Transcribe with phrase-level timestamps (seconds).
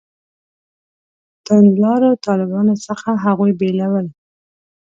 [1.45, 4.07] توندلارو طالبانو څخه هغوی بېلول.